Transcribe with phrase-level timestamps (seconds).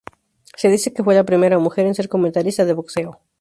[0.55, 3.19] Se dice que fue la primera mujer en ser comentarista de boxeo.